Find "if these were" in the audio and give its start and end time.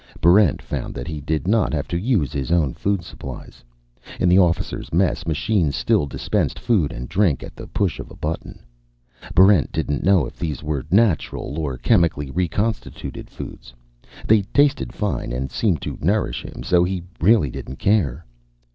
10.25-10.87